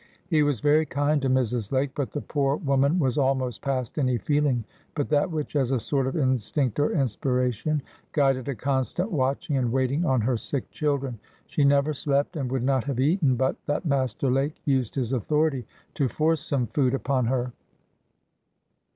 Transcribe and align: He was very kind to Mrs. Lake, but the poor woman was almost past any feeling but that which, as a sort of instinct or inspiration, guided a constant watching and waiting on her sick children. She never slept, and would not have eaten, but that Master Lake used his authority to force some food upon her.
He 0.29 0.41
was 0.41 0.61
very 0.61 0.87
kind 0.87 1.21
to 1.21 1.29
Mrs. 1.29 1.71
Lake, 1.71 1.91
but 1.95 2.09
the 2.11 2.21
poor 2.21 2.55
woman 2.55 2.97
was 2.97 3.19
almost 3.19 3.61
past 3.61 3.99
any 3.99 4.17
feeling 4.17 4.63
but 4.95 5.09
that 5.09 5.29
which, 5.29 5.55
as 5.55 5.69
a 5.69 5.79
sort 5.79 6.07
of 6.07 6.17
instinct 6.17 6.79
or 6.79 6.91
inspiration, 6.91 7.83
guided 8.11 8.47
a 8.47 8.55
constant 8.55 9.11
watching 9.11 9.57
and 9.57 9.71
waiting 9.71 10.03
on 10.03 10.19
her 10.21 10.37
sick 10.37 10.67
children. 10.71 11.19
She 11.45 11.63
never 11.63 11.93
slept, 11.93 12.35
and 12.35 12.51
would 12.51 12.63
not 12.63 12.83
have 12.85 12.99
eaten, 12.99 13.35
but 13.35 13.57
that 13.67 13.85
Master 13.85 14.31
Lake 14.31 14.55
used 14.65 14.95
his 14.95 15.13
authority 15.13 15.67
to 15.93 16.07
force 16.07 16.41
some 16.43 16.65
food 16.65 16.95
upon 16.95 17.25
her. 17.27 17.53